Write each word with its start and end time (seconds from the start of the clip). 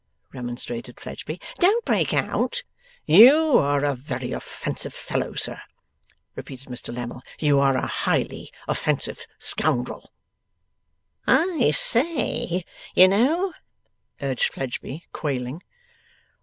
remonstrated 0.33 0.99
Fledgeby. 0.99 1.39
'Don't 1.59 1.85
break 1.85 2.11
out.' 2.11 2.63
'You 3.05 3.59
are 3.59 3.85
a 3.85 3.93
very 3.93 4.31
offensive 4.31 4.95
fellow 4.95 5.35
sir,' 5.35 5.61
repeated 6.35 6.69
Mr 6.69 6.91
Lammle. 6.91 7.21
'You 7.37 7.59
are 7.59 7.77
a 7.77 7.85
highly 7.85 8.51
offensive 8.67 9.27
scoundrel!' 9.37 10.11
'I 11.27 11.69
SAY, 11.69 12.65
you 12.95 13.07
know!' 13.09 13.53
urged 14.19 14.51
Fledgeby, 14.51 15.05
quailing. 15.13 15.61